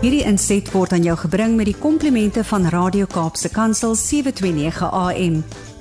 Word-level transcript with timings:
Hierdie 0.00 0.22
inset 0.24 0.70
word 0.72 0.94
aan 0.96 1.02
jou 1.04 1.12
gebring 1.26 1.58
met 1.58 1.66
die 1.68 1.76
komplimente 1.76 2.40
van 2.48 2.64
Radio 2.72 3.04
Kaapse 3.04 3.50
Kansel 3.52 3.92
729 4.00 4.86
AM. 4.96 5.34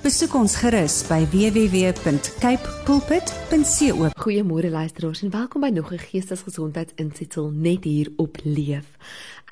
Besoek 0.03 0.33
ons 0.35 0.57
gerus 0.59 0.97
by 1.07 1.21
www.cape 1.31 2.73
pulpit.co. 2.83 4.09
Goeiemôre 4.19 4.73
luisteraars 4.73 5.23
en 5.23 5.31
welkom 5.31 5.63
by 5.63 5.69
nog 5.71 5.93
'n 5.93 6.03
geestesgesondheidsinsetsel 6.03 7.47
net 7.51 7.87
hier 7.87 8.11
op 8.17 8.35
Leef. 8.43 8.97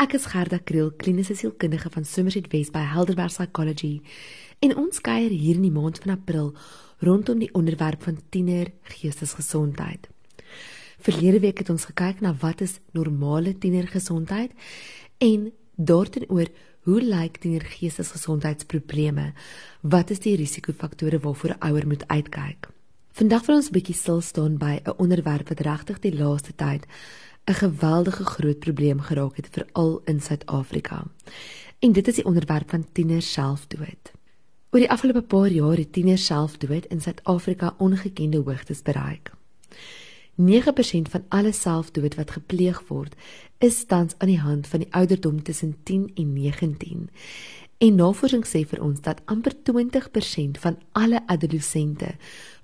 Ek 0.04 0.14
is 0.14 0.26
Gerda 0.26 0.60
Kriel, 0.60 0.92
kliniese 0.92 1.36
sielkundige 1.36 1.90
van 1.90 2.04
Somerset 2.04 2.52
West 2.52 2.72
by 2.72 2.84
Helderberg 2.84 3.32
Psychology. 3.32 4.02
En 4.60 4.76
ons 4.76 5.02
kuier 5.02 5.30
hier 5.30 5.56
in 5.56 5.62
die 5.62 5.72
maand 5.72 6.00
van 6.04 6.12
April 6.12 6.54
rondom 7.00 7.40
die 7.40 7.54
onderwerp 7.54 8.04
van 8.04 8.20
tiener 8.30 8.68
geestesgesondheid. 8.84 10.10
Verlede 10.98 11.40
week 11.40 11.58
het 11.58 11.70
ons 11.70 11.86
gekyk 11.86 12.22
na 12.22 12.34
wat 12.42 12.62
is 12.62 12.80
normale 12.92 13.58
tienergesondheid 13.58 14.52
en 15.18 15.52
daarteenoor 15.76 16.48
hoe 16.88 17.02
lyk 17.02 17.38
tienergeestesgesondheidsprobleme? 17.44 19.34
Wat 19.82 20.10
is 20.10 20.20
die 20.20 20.36
risikofaktore 20.36 21.20
waarvoor 21.20 21.50
'n 21.50 21.64
ouer 21.70 21.88
moet 21.88 22.08
uitkyk? 22.08 22.70
Vandag 23.12 23.46
wil 23.46 23.56
ons 23.56 23.70
'n 23.70 23.74
bietjie 23.74 23.96
stil 23.96 24.22
staan 24.22 24.58
by 24.58 24.80
'n 24.84 24.98
onderwerp 24.98 25.50
wat 25.50 25.60
regtig 25.60 26.00
die 26.00 26.16
laaste 26.18 26.56
tyd 26.56 26.86
'n 27.46 27.54
geweldige 27.54 28.24
groot 28.26 28.60
probleem 28.60 29.00
geraak 29.00 29.36
het 29.36 29.48
veral 29.52 30.02
in 30.06 30.22
Suid-Afrika. 30.22 31.04
En 31.80 31.92
dit 31.92 32.08
is 32.08 32.16
die 32.16 32.26
onderwerp 32.26 32.70
van 32.70 32.86
tieners 32.92 33.32
selfdood. 33.32 34.12
Oor 34.72 34.80
die 34.80 34.92
afgelope 34.92 35.22
paar 35.22 35.50
jaar 35.50 35.78
het 35.78 35.94
tieners 35.94 36.26
selfdood 36.26 36.86
in 36.86 37.02
Suid-Afrika 37.02 37.76
ongekende 37.78 38.38
hoogtes 38.38 38.82
bereik. 38.82 39.32
9% 40.38 41.10
van 41.10 41.24
alle 41.30 41.52
selfdood 41.52 42.16
wat 42.16 42.32
gepleeg 42.32 42.82
word, 42.88 43.16
is 43.58 43.86
tans 43.86 44.14
aan 44.18 44.28
die 44.28 44.40
hand 44.40 44.68
van 44.68 44.80
die 44.80 44.94
ouderdom 44.94 45.44
tussen 45.44 45.76
10 45.84 46.12
en 46.16 46.34
19. 46.34 47.10
En 47.78 47.96
navorsing 47.96 48.46
sê 48.46 48.64
vir 48.66 48.82
ons 48.82 49.02
dat 49.02 49.22
amper 49.26 49.54
20% 49.70 50.62
van 50.62 50.78
alle 50.98 51.22
adolessente 51.26 52.16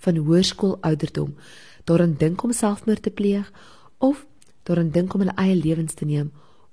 van 0.05 0.17
hoërskoolouderdom 0.17 1.35
daaraan 1.83 2.15
dink 2.17 2.43
om 2.43 2.53
selfmoord 2.53 3.01
te 3.01 3.11
pleeg 3.11 3.51
of 3.97 4.25
daaraan 4.63 4.89
dink 4.89 5.13
om 5.13 5.25
hulle 5.25 5.35
eie 5.35 5.55
lewens 5.55 5.93
te 5.93 6.05
neem 6.05 6.31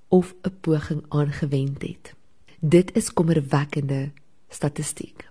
of 0.08 0.34
'n 0.42 0.54
poging 0.60 1.02
aangewend 1.08 1.82
het. 1.82 2.14
Dit 2.60 2.96
is 2.96 3.12
kommerwekkende 3.12 4.10
statistiek. 4.48 5.28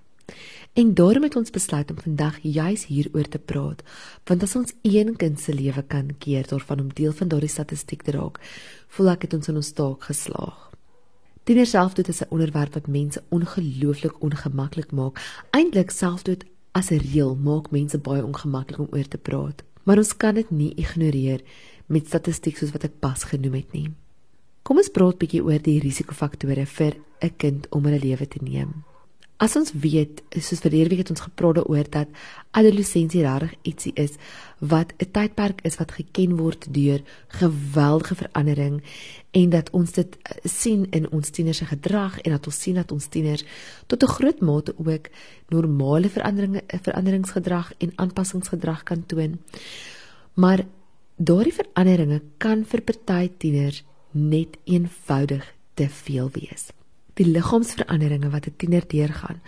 En 0.73 0.93
daarom 0.93 1.23
het 1.23 1.35
ons 1.35 1.49
besluit 1.49 1.91
om 1.91 1.97
vandag 1.99 2.39
juis 2.41 2.85
hieroor 2.85 3.27
te 3.27 3.39
praat, 3.39 3.83
want 4.23 4.43
as 4.43 4.55
ons 4.55 4.73
een 4.81 5.15
kind 5.15 5.39
se 5.39 5.53
lewe 5.53 5.83
kan 5.83 6.11
keer 6.17 6.47
daarvan 6.47 6.79
om 6.79 6.93
deel 6.93 7.11
van 7.11 7.27
daardie 7.27 7.49
statistiek 7.49 8.01
te 8.01 8.11
raak, 8.11 8.39
voel 8.87 9.09
ek 9.15 9.27
het 9.27 9.33
ons 9.33 9.47
in 9.47 9.55
ons 9.55 9.71
taak 9.71 10.03
geslaag. 10.03 10.69
Tiener 11.43 11.65
selfdood 11.65 12.07
is 12.07 12.21
'n 12.21 12.29
onderwerp 12.29 12.73
wat 12.73 12.87
mense 12.87 13.23
ongelooflik 13.29 14.21
ongemaklik 14.21 14.91
maak. 14.91 15.17
Eintlik 15.49 15.91
selfdood 15.91 16.45
as 16.71 16.91
'n 16.91 17.01
reël 17.01 17.35
maak 17.35 17.71
mense 17.71 17.97
baie 17.97 18.25
ongemaklik 18.25 18.79
om 18.79 18.87
oor 18.91 19.07
te 19.07 19.17
praat, 19.17 19.63
maar 19.83 19.97
ons 19.97 20.17
kan 20.17 20.35
dit 20.35 20.49
nie 20.49 20.73
ignoreer 20.75 21.41
met 21.85 22.07
statistiek 22.07 22.57
soos 22.57 22.71
wat 22.71 22.83
ek 22.83 22.99
pas 22.99 23.23
genoem 23.23 23.53
het 23.53 23.71
nie. 23.71 23.89
Kom 24.61 24.77
ons 24.77 24.89
praat 24.89 25.17
bietjie 25.17 25.43
oor 25.43 25.61
die 25.61 25.79
risikofaktore 25.79 26.65
vir 26.65 26.93
'n 27.21 27.33
kind 27.37 27.69
om 27.69 27.83
hulle 27.83 27.99
lewe 27.99 28.27
te 28.27 28.39
neem. 28.41 28.83
As 29.39 29.53
ons 29.55 29.69
weet, 29.71 30.17
soos 30.35 30.59
verlede 30.59 30.91
week 30.91 31.05
het 31.05 31.13
ons 31.13 31.21
gepraat 31.23 31.55
daaroor 31.61 31.87
dat 31.87 32.09
adolessensie 32.59 33.21
regtig 33.23 33.53
ietsie 33.69 33.91
is 33.95 34.17
wat 34.59 34.91
'n 34.99 35.11
tydperk 35.15 35.61
is 35.63 35.77
wat 35.79 35.91
geken 35.95 36.35
word 36.35 36.67
deur 36.73 36.99
geweldige 37.39 38.15
verandering 38.15 38.81
en 39.31 39.49
dat 39.49 39.69
ons 39.69 39.91
dit 39.91 40.17
eh, 40.21 40.35
sien 40.43 40.87
in 40.91 41.07
ons 41.11 41.29
tieners 41.29 41.57
se 41.57 41.65
gedrag 41.65 42.19
en 42.21 42.31
dat 42.31 42.47
ons 42.47 42.61
sien 42.61 42.75
dat 42.75 42.91
ons 42.91 43.07
tieners 43.07 43.43
tot 43.87 44.03
'n 44.03 44.07
groot 44.17 44.41
mate 44.41 44.73
ook 44.77 45.07
normale 45.47 46.09
veranderinge 46.09 46.63
veranderingsgedrag 46.67 47.73
en 47.77 47.93
aanpassingsgedrag 47.95 48.83
kan 48.83 49.05
toon. 49.05 49.39
Maar 50.33 50.65
daardie 51.15 51.53
veranderinge 51.53 52.21
kan 52.37 52.65
vir 52.65 52.81
party 52.81 53.31
tieners 53.37 53.83
net 54.11 54.57
eenvoudig 54.65 55.55
te 55.73 55.89
veel 55.89 56.29
wees 56.31 56.71
die 57.19 57.27
liggaamsveranderinge 57.27 58.29
wat 58.35 58.47
'n 58.47 58.57
tiener 58.57 58.85
deurgaan 58.87 59.41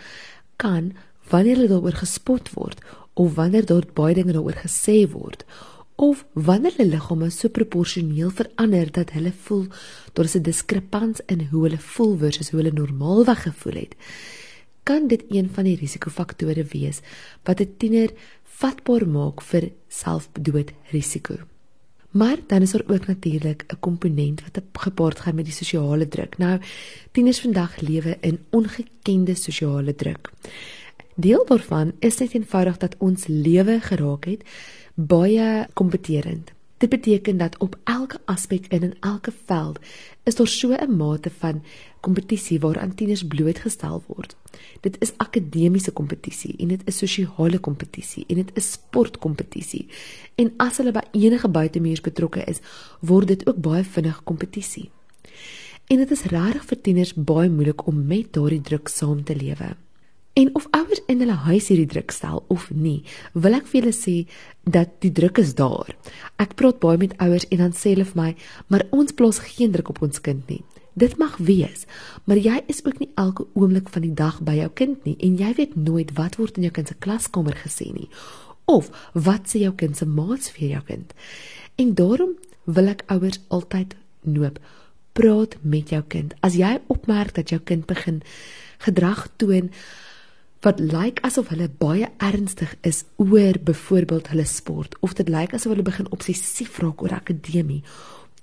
kan 0.56 0.94
wanneer 1.32 1.56
hulle 1.56 1.74
daaroor 1.74 1.98
gespot 2.04 2.54
word 2.54 2.80
of 3.14 3.36
wanneer 3.36 3.66
daar 3.66 3.86
baie 3.94 4.16
dinge 4.16 4.34
daaroor 4.34 4.60
gesê 4.66 4.98
word 5.12 5.46
of 5.96 6.26
wanneer 6.34 6.74
hulle 6.78 6.92
liggame 6.96 7.30
so 7.30 7.50
proporsioneel 7.50 8.32
verander 8.40 8.92
dat 8.92 9.14
hulle 9.16 9.34
voel 9.46 9.66
daar 10.14 10.26
is 10.26 10.36
'n 10.36 10.48
diskrepans 10.52 11.22
in 11.34 11.48
hoe 11.52 11.64
hulle 11.64 11.82
voel 11.94 12.18
versus 12.18 12.50
hoe 12.50 12.60
hulle 12.62 12.80
normaalweg 12.82 13.42
gevoel 13.44 13.78
het 13.84 13.96
kan 14.84 15.08
dit 15.08 15.24
een 15.30 15.50
van 15.54 15.64
die 15.64 15.78
risikofaktore 15.84 16.66
wees 16.74 17.00
wat 17.44 17.62
'n 17.62 17.76
tiener 17.78 18.10
vatbaar 18.44 19.08
maak 19.08 19.42
vir 19.42 19.72
selfdoodrisiko 19.88 21.38
Maar 22.12 22.38
dan 22.48 22.62
is 22.62 22.72
daar 22.72 22.84
ook 22.88 23.08
natuurlik 23.08 23.64
'n 23.68 23.80
komponent 23.80 24.42
wat 24.42 24.64
gepaard 24.74 25.20
gaan 25.20 25.36
met 25.36 25.46
die 25.46 25.54
sosiale 25.54 26.08
druk. 26.08 26.38
Nou, 26.38 26.60
tieners 27.12 27.42
vandag 27.42 27.80
lewe 27.80 28.18
in 28.22 28.40
ongekende 28.50 29.36
sosiale 29.36 29.96
druk. 29.96 30.32
Deel 31.16 31.46
daarvan 31.46 31.92
is 32.00 32.18
net 32.18 32.34
eenvoudig 32.34 32.78
dat 32.78 32.96
ons 32.98 33.28
lewe 33.28 33.80
geraak 33.80 34.26
het 34.26 34.44
baie 34.94 35.68
kompeterend. 35.74 36.52
Dit 36.78 36.90
beteken 36.90 37.38
dat 37.38 37.58
op 37.58 37.78
elke 37.84 38.20
aspek 38.26 38.66
in 38.68 38.82
en 38.82 38.96
elke 39.00 39.32
veld 39.46 39.80
is 40.24 40.36
daar 40.36 40.48
so 40.48 40.74
'n 40.74 40.96
mate 40.96 41.32
van 41.38 41.64
kompetisie 42.06 42.60
waaraan 42.60 42.96
tieners 42.98 43.24
blootgestel 43.28 44.02
word. 44.08 44.36
Dit 44.86 44.98
is 45.06 45.14
akademiese 45.18 45.92
kompetisie 45.92 46.56
en 46.60 46.74
dit 46.74 46.82
is 46.90 46.98
sosiale 46.98 47.60
kompetisie 47.60 48.26
en 48.28 48.42
dit 48.42 48.56
is 48.58 48.72
sportkompetisie. 48.78 49.86
En 50.42 50.52
as 50.58 50.82
hulle 50.82 50.94
by 50.96 51.06
enige 51.18 51.50
buitemuurs 51.50 52.02
betrokke 52.06 52.44
is, 52.50 52.64
word 53.00 53.32
dit 53.34 53.46
ook 53.48 53.62
baie 53.62 53.84
vinnig 53.84 54.24
kompetisie. 54.24 54.90
En 55.92 56.00
dit 56.00 56.12
is 56.12 56.28
regtig 56.32 56.66
vir 56.70 56.82
tieners 56.82 57.14
baie 57.14 57.50
moeilik 57.52 57.86
om 57.88 58.04
met 58.08 58.34
daardie 58.34 58.62
druk 58.64 58.90
saam 58.90 59.24
te 59.28 59.36
lewe. 59.36 59.74
En 60.34 60.56
of 60.56 60.68
ouers 60.72 61.02
in 61.12 61.20
hulle 61.20 61.36
huis 61.44 61.68
hierdie 61.68 61.90
druk 61.92 62.14
stel 62.16 62.46
of 62.48 62.70
nie, 62.72 63.02
wil 63.34 63.58
ek 63.58 63.68
vir 63.68 63.82
julle 63.82 63.96
sê 63.96 64.14
dat 64.64 64.94
die 65.04 65.12
druk 65.12 65.42
is 65.44 65.52
daar. 65.60 65.92
Ek 66.40 66.56
praat 66.56 66.80
baie 66.80 67.02
met 67.02 67.18
ouers 67.20 67.50
en 67.52 67.66
dan 67.66 67.76
sê 67.76 67.92
hulle 67.92 68.08
vir 68.08 68.22
my, 68.22 68.36
"Maar 68.70 68.88
ons 68.92 69.12
plaas 69.12 69.40
geen 69.40 69.72
druk 69.72 69.90
op 69.90 70.02
ons 70.02 70.22
kind 70.22 70.48
nie." 70.48 70.64
Dit 70.94 71.18
mag 71.18 71.38
wees, 71.38 71.86
maar 72.28 72.38
jy 72.38 72.58
is 72.68 72.82
ook 72.86 73.00
nie 73.00 73.10
elke 73.16 73.46
oomblik 73.54 73.90
van 73.90 74.04
die 74.04 74.14
dag 74.14 74.42
by 74.44 74.58
jou 74.60 74.70
kind 74.76 75.06
nie 75.08 75.16
en 75.24 75.38
jy 75.40 75.54
weet 75.56 75.76
nooit 75.80 76.12
wat 76.18 76.36
word 76.36 76.60
in 76.60 76.68
jou 76.68 76.74
kind 76.76 76.92
se 76.92 76.98
klaskamer 77.00 77.56
gesê 77.64 77.92
nie 77.96 78.10
of 78.72 78.92
wat 79.14 79.48
sê 79.52 79.64
jou 79.64 79.72
kind 79.76 79.98
se 79.98 80.06
maats 80.06 80.52
vir 80.56 80.68
jou 80.76 80.84
kind. 80.88 81.14
En 81.76 81.96
daarom 81.96 82.36
wil 82.64 82.92
ek 82.92 83.04
ouers 83.12 83.42
altyd 83.50 83.96
noop, 84.22 84.60
praat 85.18 85.58
met 85.62 85.92
jou 85.92 86.02
kind. 86.08 86.36
As 86.46 86.56
jy 86.56 86.78
opmerk 86.94 87.36
dat 87.36 87.52
jou 87.52 87.60
kind 87.60 87.88
begin 87.90 88.22
gedrag 88.86 89.28
toon 89.42 89.72
wat 90.62 90.80
lyk 90.80 91.20
asof 91.26 91.50
hulle 91.50 91.68
baie 91.82 92.08
ernstig 92.22 92.76
is 92.86 93.04
oor 93.18 93.58
byvoorbeeld 93.66 94.30
hulle 94.34 94.46
sport 94.46 94.96
of 95.02 95.16
dit 95.18 95.30
lyk 95.30 95.56
asof 95.58 95.74
hulle 95.74 95.86
begin 95.86 96.10
obsessief 96.14 96.78
raak 96.84 97.02
oor 97.02 97.16
akademie 97.18 97.82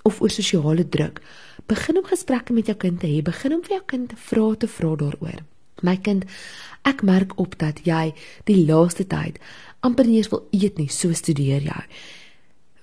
of 0.08 0.22
oor 0.24 0.32
sosiale 0.32 0.86
druk. 0.88 1.20
Begin 1.68 2.00
om 2.00 2.08
gesprekke 2.08 2.56
met 2.56 2.70
jou 2.70 2.76
kind 2.80 3.00
te 3.00 3.10
hê, 3.10 3.22
begin 3.24 3.58
om 3.58 3.62
vir 3.66 3.78
jou 3.78 3.84
kind 3.94 4.14
vrae 4.28 4.56
te 4.56 4.70
vra 4.78 4.94
daaroor. 5.02 5.42
My 5.86 5.94
kind, 6.02 6.24
ek 6.88 7.04
merk 7.06 7.36
op 7.38 7.54
dat 7.60 7.84
jy 7.86 8.08
die 8.48 8.64
laaste 8.66 9.06
tyd 9.06 9.38
amper 9.86 10.08
nie 10.08 10.18
eens 10.18 10.30
wil 10.32 10.42
eet 10.50 10.78
nie, 10.80 10.88
so 10.90 11.14
studeer 11.14 11.62
jy. 11.62 11.82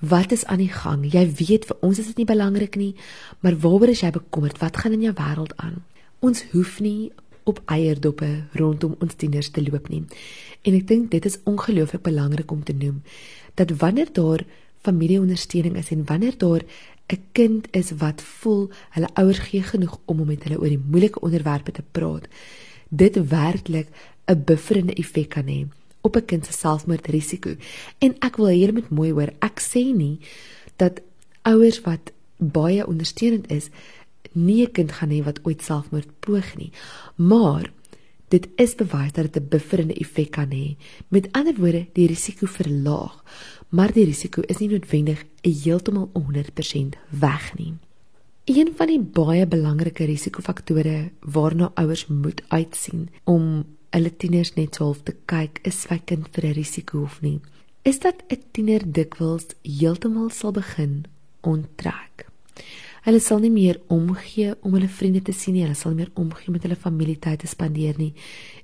Wat 0.05 0.31
is 0.31 0.45
aan 0.51 0.61
die 0.61 0.71
gang? 0.71 1.03
Jy 1.07 1.25
weet 1.39 1.67
vir 1.67 1.81
ons 1.83 1.99
is 1.99 2.07
dit 2.11 2.21
nie 2.21 2.29
belangrik 2.29 2.77
nie, 2.79 2.93
maar 3.43 3.57
waaroor 3.59 3.91
is 3.91 4.03
jy 4.05 4.13
bekommerd? 4.15 4.59
Wat 4.61 4.79
gaan 4.79 4.95
in 4.95 5.03
jou 5.07 5.13
wêreld 5.17 5.55
aan? 5.63 5.81
Ons 6.23 6.45
hoef 6.53 6.79
nie 6.83 7.11
op 7.45 7.61
eierdoppe 7.71 8.29
rondom 8.57 8.95
ons 9.03 9.17
tieners 9.19 9.51
te 9.53 9.63
loop 9.65 9.89
nie. 9.91 10.03
En 10.65 10.77
ek 10.77 10.87
dink 10.89 11.11
dit 11.13 11.25
is 11.25 11.39
ongelooflik 11.45 12.05
belangrik 12.05 12.51
om 12.51 12.63
te 12.65 12.73
noem 12.73 13.01
dat 13.59 13.71
wanneer 13.81 14.11
daar 14.13 14.43
familieondersteuning 14.85 15.77
is 15.77 15.91
en 15.93 16.05
wanneer 16.05 16.37
daar 16.37 16.65
'n 17.07 17.21
kind 17.31 17.67
is 17.71 17.91
wat 17.91 18.21
voel 18.21 18.69
hulle 18.89 19.09
ouers 19.13 19.39
gee 19.39 19.63
genoeg 19.63 19.99
om 20.05 20.19
om 20.19 20.27
met 20.27 20.43
hulle 20.43 20.59
oor 20.59 20.69
die 20.69 20.85
moeilike 20.91 21.19
onderwerpe 21.19 21.71
te 21.71 21.83
praat, 21.91 22.27
dit 22.89 23.15
werklik 23.29 23.87
'n 24.25 24.43
bufferende 24.45 24.93
effek 24.93 25.29
kan 25.29 25.47
hê 25.47 25.67
op 26.01 26.15
'n 26.15 26.25
kind 26.25 26.45
se 26.45 26.53
selfmoordrisiko. 26.53 27.55
En 27.97 28.15
ek 28.19 28.35
wil 28.35 28.47
hier 28.47 28.73
met 28.73 28.89
mooi 28.89 29.11
hoor, 29.11 29.31
ek 29.39 29.59
sê 29.59 29.93
nie 29.93 30.19
dat 30.75 31.01
ouers 31.41 31.81
wat 31.81 32.11
baie 32.37 32.87
ondersteunend 32.87 33.51
is 33.51 33.69
nie 34.31 34.65
'n 34.65 34.71
kind 34.71 34.91
gaan 34.91 35.09
hê 35.09 35.23
wat 35.23 35.39
ooit 35.43 35.61
selfmoord 35.63 36.09
poog 36.19 36.57
nie. 36.57 36.71
Maar 37.15 37.71
dit 38.27 38.47
is 38.55 38.75
bewys 38.75 39.11
dat 39.11 39.33
dit 39.33 39.43
'n 39.43 39.47
bufferende 39.49 39.93
effek 39.93 40.31
kan 40.31 40.49
hê. 40.51 40.75
Met 41.07 41.31
ander 41.31 41.55
woorde, 41.55 41.85
die 41.93 42.07
risiko 42.07 42.45
verlaag, 42.45 43.23
maar 43.69 43.91
die 43.93 44.05
risiko 44.05 44.41
is 44.41 44.59
nie 44.59 44.69
noodwendig 44.69 45.23
heeltemal 45.41 46.09
100% 46.13 46.97
weg 47.09 47.53
nie. 47.57 47.73
Een 48.45 48.73
van 48.77 48.91
die 48.91 48.99
baie 49.01 49.47
belangrike 49.49 50.05
risikofaktore 50.05 51.09
waarna 51.21 51.71
ouers 51.81 52.05
moet 52.07 52.43
uitsien 52.47 53.09
om 53.23 53.65
hulle 53.89 54.11
tieners 54.21 54.53
net 54.53 54.77
half 54.77 55.01
te 55.07 55.15
kyk 55.25 55.63
is 55.65 55.81
sy 55.87 55.97
kind 56.05 56.29
vir 56.35 56.45
'n 56.45 56.53
risiko 56.53 57.03
of 57.03 57.21
nie, 57.21 57.39
is 57.83 57.99
dat 57.99 58.23
'n 58.29 58.43
tiener 58.51 58.81
dikwels 58.85 59.47
heeltemal 59.63 60.29
sal 60.29 60.51
begin 60.51 61.05
onttrek. 61.41 62.27
Hulle 63.01 63.19
sal 63.19 63.39
nie 63.39 63.51
meer 63.51 63.79
omgee 63.87 64.55
om 64.61 64.73
hulle 64.73 64.87
vriende 64.87 65.21
te 65.21 65.31
sien 65.31 65.53
nie, 65.53 65.63
hulle 65.63 65.75
sal 65.75 65.91
nie 65.91 66.03
meer 66.03 66.11
omgee 66.13 66.51
met 66.51 66.63
hulle 66.63 66.75
familietyd 66.75 67.39
te 67.39 67.47
spandeer 67.47 67.97
nie 67.97 68.13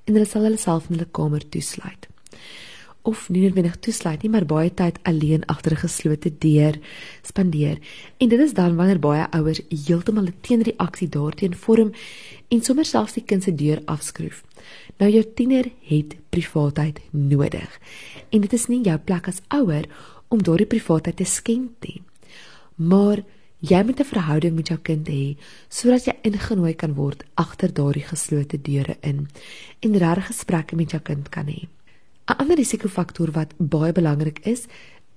en 0.05 0.13
hulle 0.13 0.25
sal 0.25 0.43
hulle 0.43 0.57
self 0.57 0.89
in 0.89 0.95
hulle 0.95 1.11
kamer 1.11 1.49
toesluit 1.49 2.10
of 3.01 3.29
nie 3.29 3.41
noodwendig 3.45 3.79
toesluit 3.81 4.21
nie, 4.21 4.29
maar 4.29 4.45
baie 4.45 4.69
tyd 4.73 4.99
alleen 5.03 5.45
agter 5.45 5.73
'n 5.73 5.83
geslote 5.85 6.31
deur 6.37 6.79
spandeer. 7.21 7.77
En 8.17 8.29
dit 8.29 8.39
is 8.39 8.53
dan 8.53 8.75
wanneer 8.75 8.99
baie 8.99 9.31
ouers 9.31 9.61
heeltemal 9.69 10.25
'n 10.25 10.35
teenreaksie 10.41 11.09
daarteen 11.09 11.55
vorm 11.55 11.91
en 12.47 12.61
sommer 12.61 12.85
selfs 12.85 13.13
die 13.13 13.23
kind 13.23 13.43
se 13.43 13.55
deur 13.55 13.81
afskroef. 13.85 14.43
Nou 14.97 15.11
jou 15.11 15.23
tiener 15.35 15.71
het 15.79 16.15
privaatheid 16.29 16.99
nodig. 17.11 17.79
En 18.29 18.41
dit 18.41 18.53
is 18.53 18.67
nie 18.67 18.83
jou 18.83 18.97
plek 18.97 19.27
as 19.27 19.41
ouer 19.47 19.85
om 20.27 20.43
daardie 20.43 20.65
privaatheid 20.65 21.15
te 21.15 21.25
skenk 21.25 21.69
nie. 21.79 22.01
Maar 22.75 23.23
jy 23.59 23.83
moet 23.83 23.99
'n 23.99 24.13
verhouding 24.13 24.55
met 24.55 24.67
jou 24.67 24.79
kind 24.79 25.07
hê 25.07 25.37
sodat 25.69 26.05
jy 26.05 26.15
ingenooi 26.21 26.73
kan 26.75 26.93
word 26.93 27.23
agter 27.35 27.73
daardie 27.73 28.03
geslote 28.03 28.61
deure 28.61 28.97
in 29.01 29.27
en 29.79 29.97
regte 29.97 30.21
gesprekke 30.21 30.75
met 30.75 30.91
jou 30.91 31.01
kind 31.01 31.29
kan 31.29 31.45
hê. 31.45 31.67
'n 32.31 32.37
Ander 32.39 32.55
risikofaktor 32.55 33.31
wat 33.31 33.53
baie 33.57 33.91
belangrik 33.91 34.39
is, 34.39 34.65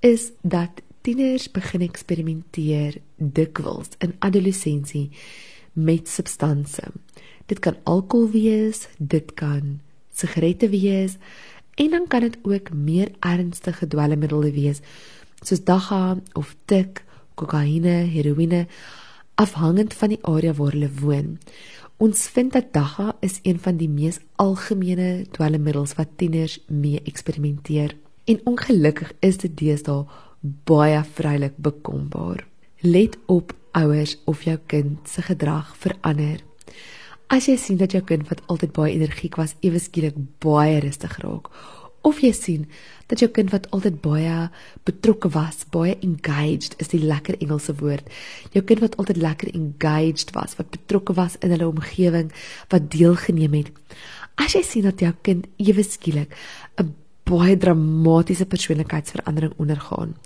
is 0.01 0.33
dat 0.43 0.83
tieners 1.01 1.51
begin 1.51 1.81
eksperimenteer 1.81 2.97
dikwels 3.17 3.89
in 3.99 4.15
adolessensie 4.19 5.11
met 5.73 6.09
substansies. 6.09 6.97
Dit 7.47 7.59
kan 7.59 7.77
alkohol 7.85 8.31
wees, 8.31 8.89
dit 8.99 9.35
kan 9.35 9.81
sigarette 10.15 10.69
wees 10.69 11.17
en 11.75 11.91
dan 11.91 12.07
kan 12.09 12.21
dit 12.21 12.39
ook 12.43 12.73
meer 12.73 13.13
ernstige 13.21 13.87
dwelmmiddels 13.87 14.51
wees 14.51 14.81
soos 15.43 15.65
dagga 15.65 16.17
of 16.33 16.55
tik, 16.65 17.05
kokaine, 17.35 18.09
heroïne 18.11 18.67
afhangend 19.35 19.95
van 19.95 20.09
die 20.15 20.23
area 20.23 20.55
waar 20.55 20.73
hulle 20.73 20.91
woon. 21.01 21.39
Ons 22.05 22.27
vind 22.29 22.53
dat 22.53 22.67
dagga 22.75 23.15
is 23.25 23.39
een 23.43 23.57
van 23.65 23.79
die 23.81 23.89
mees 23.89 24.19
algemene 24.43 25.25
dwelmmiddels 25.33 25.95
wat 25.97 26.11
tieners 26.21 26.59
mee 26.69 27.01
eksperimenteer. 27.09 27.95
En 28.29 28.41
ongelukkig 28.51 29.13
is 29.25 29.39
dit 29.41 29.55
deesdae 29.57 30.03
baie 30.69 30.99
vrylik 31.17 31.57
bekombaar. 31.57 32.43
Let 32.85 33.17
op 33.27 33.55
ouers 33.73 34.19
of 34.29 34.43
jou 34.45 34.59
kind 34.67 35.09
se 35.09 35.25
gedrag 35.25 35.71
verander. 35.81 36.43
As 37.33 37.49
jy 37.49 37.57
sien 37.57 37.81
dat 37.81 37.97
jou 37.97 38.03
kind 38.05 38.29
wat 38.29 38.43
altyd 38.53 38.75
baie 38.77 38.93
energiek 38.99 39.41
was, 39.41 39.57
ewe 39.65 39.81
skielik 39.81 40.19
baie 40.45 40.83
rustig 40.85 41.17
raak 41.25 41.49
of 42.05 42.21
jy 42.21 42.33
sien 42.37 42.67
dat 43.09 43.21
jou 43.21 43.29
kind 43.33 43.53
wat 43.53 43.67
altyd 43.75 44.01
baie 44.05 44.49
betrokke 44.89 45.31
was, 45.33 45.65
baie 45.73 45.97
engaged 46.05 46.77
is 46.83 46.93
die 46.93 47.03
lekker 47.03 47.37
Engelse 47.41 47.75
woord. 47.81 48.09
Jou 48.57 48.65
kind 48.65 48.83
wat 48.85 48.97
altyd 49.01 49.21
lekker 49.23 49.53
engaged 49.53 50.35
was, 50.37 50.57
wat 50.61 50.73
betrokke 50.75 51.17
was 51.17 51.39
in 51.41 51.55
hulle 51.55 51.69
omgewing, 51.69 52.33
wat 52.73 52.91
deelgeneem 52.93 53.57
het. 53.61 53.73
As 54.41 54.57
jy 54.57 54.65
sien 54.67 54.89
dat 54.89 55.01
jou 55.01 55.13
kind 55.23 55.47
ewe 55.63 55.85
skielik 55.85 56.35
'n 56.81 56.95
baie 57.25 57.57
dramatiese 57.57 58.45
persoonlikheidsverandering 58.47 59.55
ondergaan, 59.57 60.17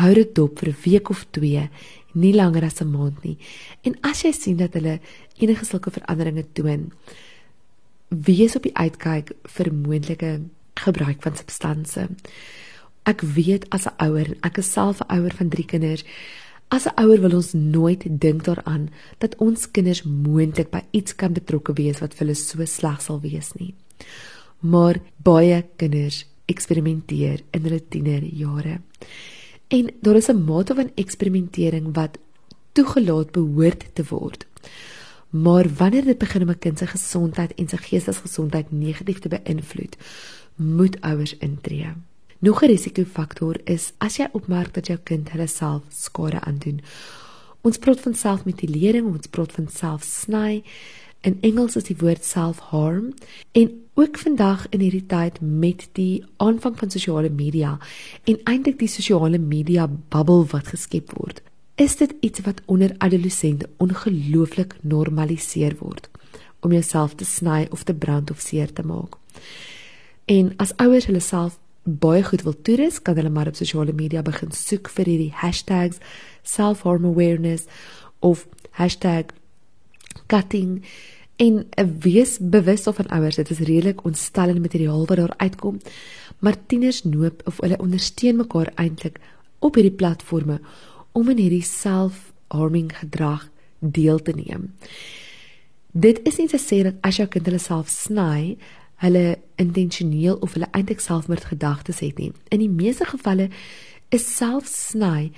hou 0.00 0.14
dit 0.14 0.34
dop 0.34 0.58
vir 0.58 0.68
'n 0.68 0.76
week 0.84 1.10
of 1.10 1.24
2, 1.32 1.70
nie 2.14 2.34
langer 2.34 2.64
as 2.64 2.80
'n 2.80 2.90
maand 2.90 3.24
nie. 3.24 3.38
En 3.82 3.96
as 4.02 4.22
jy 4.22 4.32
sien 4.32 4.56
dat 4.56 4.74
hulle 4.74 5.00
enige 5.38 5.64
sulke 5.64 5.90
veranderinge 5.90 6.44
toon, 6.52 6.92
wees 8.08 8.56
op 8.56 8.62
die 8.62 8.76
uitkyk 8.76 9.32
vir 9.44 9.72
moontlike 9.72 10.40
gebruik 10.80 11.22
van 11.22 11.36
substansie. 11.36 12.08
Ek 13.08 13.20
weet 13.20 13.68
as 13.70 13.86
'n 13.86 13.96
ouer, 14.04 14.36
ek 14.42 14.58
is 14.58 14.72
self 14.72 15.00
'n 15.00 15.12
ouer 15.16 15.34
van 15.34 15.48
3 15.48 15.64
kinders. 15.64 16.04
As 16.68 16.86
'n 16.86 17.00
ouer 17.00 17.20
wil 17.20 17.34
ons 17.34 17.52
nooit 17.52 18.04
dink 18.20 18.44
daaraan 18.44 18.90
dat 19.18 19.36
ons 19.36 19.70
kinders 19.70 20.02
moontlik 20.02 20.70
by 20.70 20.82
iets 20.90 21.14
kan 21.14 21.32
betrokke 21.32 21.72
wees 21.72 22.00
wat 22.00 22.14
vir 22.14 22.26
hulle 22.26 22.34
so 22.34 22.64
sleg 22.64 23.00
sal 23.00 23.20
wees 23.20 23.52
nie. 23.52 23.74
Maar 24.60 25.00
baie 25.16 25.64
kinders 25.76 26.26
eksperimenteer 26.46 27.40
in 27.50 27.62
hulle 27.62 27.88
tienerjare. 27.88 28.80
En 29.68 29.90
daar 30.00 30.16
is 30.16 30.28
'n 30.28 30.44
mate 30.44 30.74
van 30.74 30.90
eksperimentering 30.94 31.94
wat 31.94 32.18
toegelaat 32.72 33.30
behoort 33.32 33.84
te 33.94 34.04
word. 34.08 34.46
Maar 35.30 35.66
wanneer 35.76 36.04
dit 36.04 36.18
begin 36.18 36.42
om 36.42 36.50
'n 36.50 36.58
kind 36.58 36.78
se 36.78 36.86
gesondheid 36.86 37.54
en 37.54 37.68
sy 37.68 37.76
geestesgesondheid 37.76 38.70
negatief 38.70 39.18
te 39.18 39.28
beïnvloed, 39.28 39.96
moet 40.58 41.00
ouers 41.00 41.36
intree. 41.38 41.92
Nog 42.38 42.62
'n 42.62 42.66
risikofaktor 42.66 43.60
is 43.64 43.92
as 43.98 44.16
jy 44.16 44.28
opmerk 44.32 44.74
dat 44.74 44.86
jou 44.86 44.98
kind 45.02 45.30
hulle 45.30 45.46
self 45.46 45.82
skade 45.88 46.40
aandoen. 46.40 46.80
Ons 47.60 47.78
praat 47.78 48.00
van 48.00 48.14
selfmutilering, 48.14 49.06
ons 49.06 49.26
praat 49.26 49.52
van 49.52 49.68
selfsny. 49.68 50.62
In 51.20 51.38
Engels 51.40 51.76
is 51.76 51.84
die 51.84 51.96
woord 51.98 52.24
self-harm 52.24 53.14
en 53.52 53.70
ook 53.94 54.18
vandag 54.18 54.66
in 54.70 54.80
hierdie 54.80 55.06
tyd 55.06 55.40
met 55.40 55.88
die 55.92 56.24
aanvang 56.36 56.78
van 56.78 56.90
sosiale 56.90 57.30
media 57.30 57.78
en 58.24 58.38
eintlik 58.44 58.78
die 58.78 58.88
sosiale 58.88 59.38
media 59.38 59.88
bubble 60.08 60.44
wat 60.44 60.70
geskep 60.70 61.10
word. 61.18 61.42
Is 61.74 61.96
dit 61.96 62.14
iets 62.20 62.40
wat 62.40 62.62
onder 62.66 62.94
adolessente 62.98 63.68
ongelooflik 63.76 64.76
normaliseer 64.80 65.76
word 65.78 66.08
om 66.60 66.72
jouself 66.72 67.14
te 67.14 67.24
sny 67.24 67.66
of 67.70 67.82
te 67.82 67.94
brand 67.94 68.30
of 68.30 68.40
seer 68.40 68.72
te 68.72 68.82
maak? 68.82 69.18
En 70.28 70.52
as 70.60 70.74
ouers 70.76 71.08
hulle 71.08 71.24
self 71.24 71.58
baie 71.88 72.22
goed 72.24 72.44
wil 72.44 72.56
toerus, 72.62 73.00
kan 73.02 73.16
hulle 73.16 73.32
maar 73.32 73.48
op 73.48 73.56
sosiale 73.56 73.94
media 73.96 74.22
begin 74.22 74.52
soek 74.52 74.90
vir 74.92 75.08
hierdie 75.08 75.32
hashtags 75.40 76.02
self-harm 76.44 77.06
awareness 77.08 77.64
of 78.20 78.44
hashtag 78.76 79.32
cutting 80.28 80.82
en 81.38 81.62
wees 82.04 82.36
bewus 82.40 82.86
of 82.90 82.98
van 83.00 83.08
ouers 83.14 83.38
dit 83.38 83.50
is 83.54 83.62
redelik 83.64 84.04
ontstellende 84.04 84.60
materiaal 84.60 85.06
wat 85.06 85.20
daar 85.20 85.34
uitkom 85.36 85.78
maar 86.44 86.58
tieners 86.66 87.04
noop 87.04 87.42
of 87.46 87.60
hulle 87.62 87.78
ondersteun 87.78 88.36
mekaar 88.36 88.72
eintlik 88.74 89.20
op 89.58 89.78
hierdie 89.78 89.96
platforms 89.96 90.60
om 91.12 91.30
in 91.32 91.40
hierdie 91.40 91.64
self-harming 91.64 92.92
gedrag 93.00 93.48
deel 93.78 94.20
te 94.22 94.34
neem. 94.36 94.68
Dit 95.92 96.20
is 96.28 96.36
nie 96.38 96.48
te 96.50 96.60
sê 96.62 96.82
dat 96.86 96.98
as 97.06 97.18
jou 97.18 97.26
kind 97.30 97.48
hulle 97.48 97.62
self 97.62 97.90
sny, 97.90 98.58
hulle 99.02 99.38
intentioneel 99.56 100.36
of 100.42 100.56
hulle 100.56 100.68
eintlik 100.74 101.00
selfmoordgedagtes 101.00 102.00
het 102.02 102.18
nie. 102.18 102.32
In 102.50 102.58
die 102.58 102.70
meeste 102.70 103.06
gevalle 103.06 103.48
is 104.14 104.26
selfsny 104.36 105.30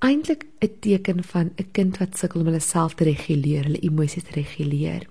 eintlik 0.00 0.46
'n 0.60 0.70
teken 0.80 1.24
van 1.24 1.50
'n 1.56 1.70
kind 1.72 1.98
wat 1.98 2.18
sukkel 2.18 2.40
om 2.40 2.46
hulle 2.46 2.60
self 2.60 2.94
te 2.94 3.04
reguleer, 3.04 3.64
hulle 3.64 3.80
emosies 3.80 4.22
te 4.22 4.32
reguleer. 4.32 5.06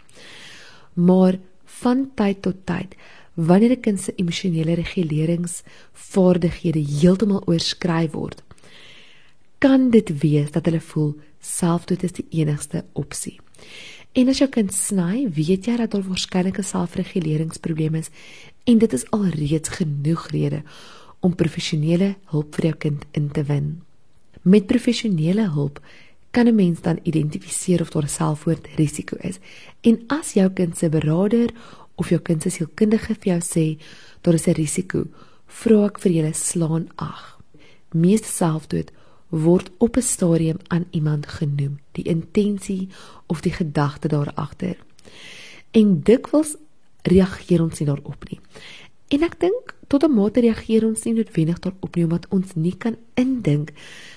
Maar 0.94 1.40
van 1.66 2.12
tyd 2.16 2.42
tot 2.42 2.66
tyd, 2.66 2.96
wanneer 3.34 3.72
'n 3.72 3.80
kind 3.80 4.00
se 4.00 4.14
emosionele 4.16 4.74
reguleringsvaardighede 4.74 6.80
heeltemal 6.80 7.42
oorskry 7.46 8.10
word, 8.10 8.44
kan 9.58 9.90
dit 9.90 10.20
wees 10.20 10.52
dat 10.52 10.66
hulle 10.66 10.82
voel 10.82 11.16
selfdood 11.40 12.04
is 12.04 12.12
die 12.12 12.26
enigste 12.30 12.86
opsie. 12.94 13.40
En 14.20 14.28
as 14.28 14.42
jou 14.42 14.50
kind 14.52 14.72
sny, 14.76 15.30
weet 15.32 15.70
jy 15.70 15.78
dat 15.80 15.94
daar 15.94 16.04
waarskynlik 16.04 16.58
'n 16.60 16.72
selfreguleringsprobleem 16.74 17.96
is 17.96 18.10
en 18.64 18.78
dit 18.78 18.94
is 18.94 19.08
alreeds 19.16 19.70
genoeg 19.70 20.28
rede 20.28 20.64
om 21.20 21.36
professionele 21.36 22.16
hulp 22.26 22.56
vir 22.56 22.66
jou 22.66 22.76
kind 22.76 23.06
in 23.12 23.32
te 23.32 23.44
win. 23.44 23.82
Met 24.42 24.68
professionele 24.68 25.50
hulp 25.52 25.80
kan 26.32 26.48
'n 26.48 26.56
mens 26.56 26.82
dan 26.82 27.00
identifiseer 27.04 27.82
of 27.82 27.90
daar 27.90 28.04
'n 28.04 28.18
selfmoordrisiko 28.20 29.16
is. 29.22 29.40
En 29.82 30.04
as 30.08 30.34
jou 30.34 30.50
kind 30.50 30.78
se 30.78 30.90
beraader 30.90 31.50
of 31.96 32.10
jou 32.10 32.22
kind 32.22 32.42
se 32.42 32.50
sielkundige 32.50 33.16
vir 33.16 33.32
jou 33.34 33.40
sê 33.40 33.82
daar 34.22 34.34
is 34.34 34.48
'n 34.48 34.54
risiko, 34.54 35.08
vra 35.48 35.86
ek 35.86 36.00
vir 36.00 36.12
julle 36.12 36.34
slaan 36.34 36.90
ag. 36.96 37.40
Meeste 37.92 38.28
selfdood 38.28 38.92
word 39.30 39.72
op 39.78 39.98
'n 39.98 40.02
stadium 40.02 40.58
aan 40.68 40.86
iemand 40.90 41.28
genoem, 41.28 41.80
die 41.92 42.04
intensie 42.04 42.90
of 43.26 43.42
die 43.42 43.52
gedagte 43.52 44.08
daar 44.08 44.32
agter. 44.34 44.78
En 45.72 46.02
dikwels 46.04 46.56
reageer 47.02 47.62
ons 47.62 47.80
nie 47.80 47.88
daarop 47.88 48.30
nie. 48.30 48.40
En 49.08 49.24
ek 49.24 49.40
dink 49.40 49.76
tot 49.88 50.04
'n 50.04 50.14
mate 50.14 50.40
reageer 50.40 50.86
ons 50.86 51.04
nie 51.04 51.14
noodwendig 51.14 51.60
daarop 51.60 51.96
nie 51.96 52.04
omdat 52.04 52.28
ons 52.30 52.56
nie 52.56 52.78
kan 52.78 52.96
indink 53.14 53.72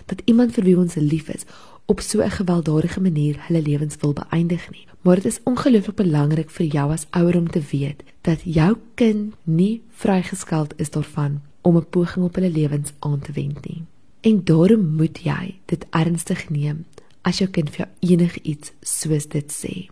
dat 0.06 0.22
iemand 0.24 0.52
vir 0.52 0.64
wie 0.64 0.78
ons 0.78 0.94
lief 0.94 1.28
is 1.28 1.44
op 1.86 2.00
so 2.00 2.20
'n 2.20 2.30
gewelddadige 2.30 3.00
manier 3.00 3.36
hulle 3.46 3.62
lewens 3.62 3.96
wil 4.00 4.12
beëindig 4.12 4.70
nie. 4.70 4.86
Maar 5.00 5.14
dit 5.14 5.24
is 5.24 5.40
ongelooflik 5.42 5.96
belangrik 5.96 6.50
vir 6.50 6.66
jou 6.66 6.90
as 6.92 7.06
ouer 7.10 7.36
om 7.36 7.50
te 7.50 7.62
weet 7.70 8.02
dat 8.20 8.40
jou 8.44 8.76
kind 8.94 9.34
nie 9.42 9.82
vrygeskeld 9.90 10.72
is 10.76 10.90
daarvan 10.90 11.40
om 11.60 11.76
'n 11.76 11.88
poging 11.90 12.24
op 12.24 12.34
hulle 12.34 12.50
lewens 12.50 12.92
aan 12.98 13.20
te 13.20 13.32
wend 13.32 13.66
nie. 13.68 13.82
En 14.22 14.44
daarom 14.44 14.94
moet 14.96 15.18
jy 15.26 15.58
dit 15.66 15.86
ernstig 15.90 16.50
neem 16.50 16.84
as 17.26 17.38
jou 17.42 17.50
kind 17.50 17.70
vir 17.74 17.84
jou 17.84 17.90
enigiets 18.14 18.70
soos 18.86 19.26
dit 19.30 19.48
sê. 19.50 19.90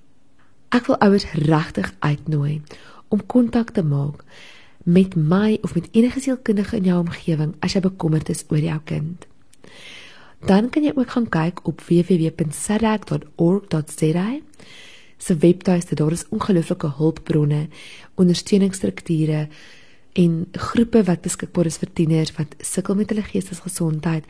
Ek 0.70 0.86
wil 0.86 1.02
ouers 1.02 1.26
regtig 1.34 1.90
uitnooi 1.98 2.62
om 3.10 3.26
kontak 3.26 3.74
te 3.74 3.82
maak 3.82 4.22
met 4.86 5.18
my 5.18 5.58
of 5.66 5.74
met 5.74 5.90
enige 5.90 6.22
sielkundige 6.22 6.78
in 6.78 6.86
jou 6.86 7.02
omgewing 7.02 7.58
as 7.58 7.74
jy 7.74 7.82
bekommerd 7.84 8.30
is 8.30 8.46
oor 8.48 8.62
jou 8.62 8.80
kind. 8.86 9.26
Dan 10.46 10.70
kan 10.70 10.86
jy 10.86 10.92
ook 10.94 11.10
gaan 11.10 11.28
kyk 11.28 11.66
op 11.68 11.80
www.sadak.org.za 11.84 14.28
se 15.18 15.36
webtuiste. 15.36 15.94
Daar 15.94 16.12
is 16.12 16.28
ongelooflike 16.28 16.86
hulpbronne, 16.96 17.68
ondersteuningsstrukture 18.14 19.48
en 20.12 20.46
groepe 20.52 21.02
wat 21.06 21.22
beskikbaar 21.22 21.66
is 21.66 21.78
vir 21.78 21.92
tieners 21.92 22.32
wat 22.38 22.54
sukkel 22.58 22.94
met 22.98 23.10
hulle 23.12 23.22
geestesgesondheid, 23.22 24.24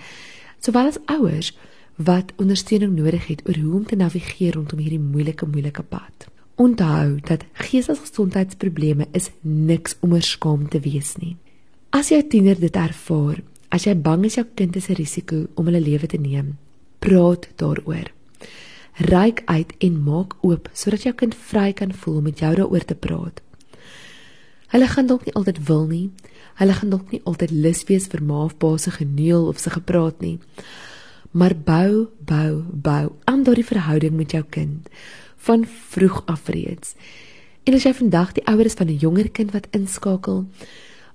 sowel 0.61 0.91
as 0.93 1.01
ouers 1.07 1.53
wat 2.01 2.33
ondersteuning 2.41 2.95
nodig 2.97 3.27
het 3.29 3.43
oor 3.49 3.57
hoe 3.61 3.75
om 3.81 3.87
te 3.87 3.97
navigeer 3.97 4.57
rondom 4.57 4.81
hierdie 4.81 5.01
moeilike 5.01 5.47
moeilike 5.47 5.83
pad. 5.83 6.29
Onthou 6.61 7.21
dat 7.29 7.45
geestesgesondheidsprobleme 7.53 9.07
is 9.17 9.31
niks 9.41 9.97
om 10.01 10.13
oor 10.13 10.25
skaam 10.25 10.69
te 10.69 10.81
wees 10.85 11.17
nie. 11.21 11.37
As 11.91 12.13
jou 12.13 12.21
tiener 12.23 12.59
dit 12.61 12.77
ervaar, 12.77 13.41
as 13.71 13.87
jy 13.87 13.95
bang 13.97 14.25
is 14.29 14.37
jou 14.37 14.47
kind 14.55 14.77
is 14.77 14.89
'n 14.89 14.95
risiko 14.95 15.47
om 15.55 15.67
hulle 15.67 15.81
lewe 15.81 16.07
te 16.07 16.19
neem, 16.19 16.59
praat 16.99 17.49
daaroor. 17.57 18.13
Ryk 19.01 19.43
uit 19.47 19.73
en 19.79 20.03
maak 20.05 20.35
oop 20.43 20.69
sodat 20.73 21.03
jou 21.03 21.15
kind 21.15 21.35
vry 21.35 21.73
kan 21.73 21.93
voel 21.93 22.17
om 22.17 22.23
met 22.23 22.39
jou 22.39 22.55
daaroor 22.55 22.85
te 22.85 22.95
praat. 22.95 23.41
Hulle 24.71 24.87
gaan 24.87 25.07
dalk 25.07 25.25
nie 25.25 25.35
altyd 25.35 25.59
wil 25.67 25.87
nie. 25.87 26.11
Hulle 26.55 26.73
gaan 26.73 26.91
dalk 26.91 27.11
nie 27.11 27.23
altyd 27.25 27.51
lus 27.51 27.85
wees 27.89 28.07
vir 28.09 28.23
ma 28.23 28.45
of 28.45 28.59
pa 28.59 28.77
se 28.79 28.91
geneel 28.91 29.49
of 29.49 29.59
se 29.59 29.71
gepraat 29.71 30.21
nie 30.21 30.39
maar 31.31 31.55
bou, 31.65 32.09
bou, 32.19 32.63
bou 32.73 33.13
aan 33.25 33.43
daardie 33.43 33.67
verhouding 33.67 34.17
met 34.17 34.33
jou 34.35 34.43
kind 34.51 34.89
van 35.47 35.65
vroeg 35.67 36.23
af 36.27 36.49
reeds. 36.49 36.95
En 37.65 37.77
as 37.77 37.87
jy 37.87 37.93
vandag 37.95 38.35
die 38.37 38.45
ouer 38.51 38.67
is 38.67 38.75
van 38.75 38.89
'n 38.89 38.99
jonger 38.99 39.31
kind 39.31 39.53
wat 39.53 39.69
inskakel, 39.71 40.47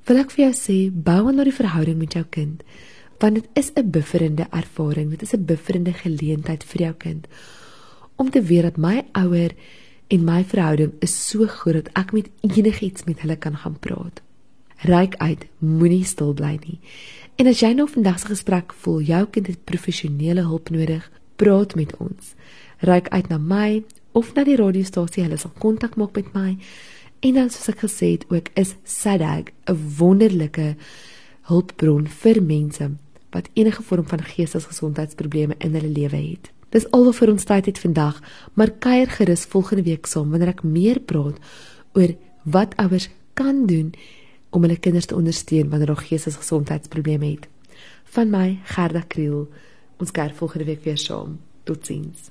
wil 0.05 0.17
ek 0.17 0.31
vir 0.31 0.45
jou 0.45 0.53
sê, 0.53 0.91
bou 0.91 1.27
aan 1.27 1.35
daardie 1.35 1.59
verhouding 1.59 1.97
met 1.97 2.13
jou 2.13 2.25
kind, 2.29 2.63
want 3.19 3.35
dit 3.35 3.47
is 3.53 3.71
'n 3.75 3.91
bufferende 3.91 4.47
ervaring, 4.51 5.09
dit 5.09 5.21
is 5.21 5.33
'n 5.33 5.45
bufferende 5.45 5.93
geleentheid 5.93 6.63
vir 6.63 6.81
jou 6.81 6.93
kind 6.93 7.27
om 8.17 8.29
te 8.29 8.41
weet 8.41 8.63
dat 8.63 8.77
my 8.77 9.05
ouer 9.12 9.51
en 10.07 10.24
my 10.24 10.43
verhouding 10.43 10.93
is 11.00 11.13
so 11.29 11.47
goed 11.47 11.74
dat 11.79 11.89
ek 11.93 12.13
met 12.13 12.29
enigiets 12.45 13.03
met 13.07 13.19
hulle 13.24 13.35
kan 13.35 13.57
gaan 13.57 13.77
praat. 13.79 14.21
Ryk 14.85 15.15
uit, 15.17 15.45
moenie 15.59 16.03
stil 16.05 16.33
bly 16.33 16.57
nie. 16.62 16.79
En 17.35 17.47
as 17.47 17.62
jy 17.63 17.71
nou 17.74 17.88
vandag 17.89 18.19
se 18.21 18.29
gesprek 18.29 18.74
voel 18.83 19.01
jou 19.07 19.24
kind 19.31 19.47
het 19.47 19.63
professionele 19.67 20.45
hulp 20.45 20.69
nodig, 20.69 21.03
praat 21.35 21.75
met 21.75 21.95
ons. 21.97 22.33
Ryk 22.85 23.09
uit 23.09 23.29
na 23.31 23.39
my 23.39 23.83
of 24.15 24.33
na 24.35 24.45
die 24.47 24.55
radiostasie, 24.59 25.24
hulle 25.25 25.39
sal 25.39 25.51
kontak 25.59 25.97
maak 26.00 26.15
met 26.15 26.31
my. 26.35 26.55
En 27.25 27.39
dan 27.39 27.50
soos 27.50 27.71
ek 27.74 27.81
gesê 27.88 28.13
het, 28.15 28.27
ook 28.29 28.51
is 28.55 28.75
SADAG 28.83 29.51
'n 29.67 29.79
wonderlike 29.97 30.75
hulpbron 31.50 32.07
vir 32.07 32.41
mense 32.41 32.91
wat 33.31 33.50
enige 33.53 33.83
vorm 33.83 34.07
van 34.07 34.24
geestesgesondheidsprobleme 34.24 35.55
in 35.59 35.74
hulle 35.74 35.91
lewe 35.91 36.15
het. 36.15 36.54
Dis 36.75 36.89
al 36.91 37.05
wat 37.08 37.15
vir 37.22 37.32
ons 37.32 37.48
tyd 37.48 37.70
het 37.70 37.77
vandag, 37.79 38.17
maar 38.60 38.74
kuier 38.84 39.08
gerus 39.08 39.46
volgende 39.48 39.86
week 39.88 40.10
saam 40.12 40.34
wanneer 40.34 40.51
ek 40.51 40.65
meer 40.67 41.00
praat 41.00 41.39
oor 41.96 42.12
wat 42.44 42.75
ouers 42.84 43.08
kan 43.39 43.63
doen 43.70 43.94
om 44.51 44.65
hulle 44.65 44.75
kinders 44.75 45.08
te 45.08 45.15
ondersteun 45.15 45.70
wanneer 45.72 45.94
hulle 45.94 46.08
geestesgesondheidsprobleme 46.10 47.29
het. 47.32 47.48
Van 48.15 48.27
my 48.32 48.60
Gerda 48.75 49.03
Kriel. 49.08 49.48
Ons 50.03 50.12
kyk 50.12 50.36
volgende 50.36 50.67
week 50.67 50.84
weer 50.84 51.00
saam. 51.00 51.39
Totsiens. 51.63 52.29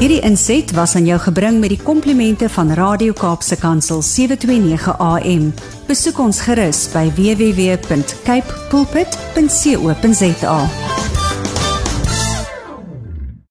Hierdie 0.00 0.22
inset 0.24 0.72
was 0.72 0.96
aan 0.96 1.04
jou 1.04 1.20
gebring 1.20 1.60
met 1.60 1.74
die 1.74 1.82
komplimente 1.84 2.48
van 2.48 2.72
Radio 2.72 3.12
Kaapse 3.12 3.60
Kansel 3.60 4.00
729 4.00 4.96
AM. 4.96 5.52
Besoek 5.90 6.24
ons 6.24 6.40
gerus 6.48 6.86
by 6.96 7.04
www.cape 7.20 8.48
pulpit.co.za. 8.72 10.58